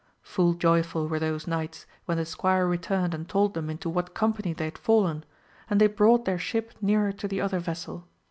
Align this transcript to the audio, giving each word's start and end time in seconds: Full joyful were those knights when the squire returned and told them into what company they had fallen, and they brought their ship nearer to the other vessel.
Full 0.23 0.55
joyful 0.55 1.07
were 1.07 1.19
those 1.19 1.45
knights 1.45 1.85
when 2.05 2.17
the 2.17 2.25
squire 2.25 2.65
returned 2.65 3.13
and 3.13 3.29
told 3.29 3.53
them 3.53 3.69
into 3.69 3.87
what 3.87 4.15
company 4.15 4.51
they 4.51 4.65
had 4.65 4.79
fallen, 4.79 5.23
and 5.69 5.79
they 5.79 5.85
brought 5.85 6.25
their 6.25 6.39
ship 6.39 6.73
nearer 6.81 7.11
to 7.11 7.27
the 7.27 7.39
other 7.39 7.59
vessel. 7.59 8.07